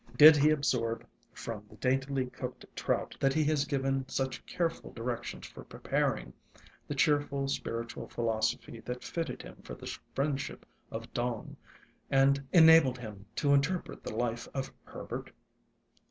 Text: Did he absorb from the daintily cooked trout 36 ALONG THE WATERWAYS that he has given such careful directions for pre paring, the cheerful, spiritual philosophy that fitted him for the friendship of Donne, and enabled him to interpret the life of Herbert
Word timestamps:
Did 0.17 0.35
he 0.35 0.49
absorb 0.49 1.05
from 1.31 1.67
the 1.69 1.75
daintily 1.75 2.25
cooked 2.31 2.65
trout 2.75 3.15
36 3.19 3.19
ALONG 3.19 3.19
THE 3.19 3.19
WATERWAYS 3.19 3.19
that 3.19 3.39
he 3.39 3.43
has 3.51 3.65
given 3.65 4.09
such 4.09 4.45
careful 4.47 4.93
directions 4.93 5.45
for 5.45 5.63
pre 5.63 5.79
paring, 5.79 6.33
the 6.87 6.95
cheerful, 6.95 7.47
spiritual 7.47 8.07
philosophy 8.09 8.79
that 8.79 9.03
fitted 9.03 9.43
him 9.43 9.57
for 9.63 9.75
the 9.75 9.95
friendship 10.15 10.65
of 10.89 11.13
Donne, 11.13 11.55
and 12.09 12.43
enabled 12.51 12.97
him 12.97 13.27
to 13.35 13.53
interpret 13.53 14.01
the 14.03 14.15
life 14.15 14.47
of 14.55 14.73
Herbert 14.85 15.29